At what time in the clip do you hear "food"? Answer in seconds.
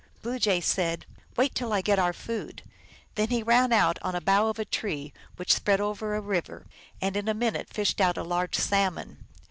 2.11-2.63